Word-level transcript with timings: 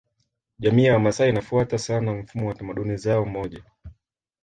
Jamii 0.59 0.85
ya 0.85 0.93
Wamasai 0.93 1.29
inafuata 1.29 1.77
sana 1.77 2.13
mfumo 2.13 2.47
wa 2.47 2.53
tamaduni 2.53 2.97
zao 2.97 3.25
moja 3.25 3.63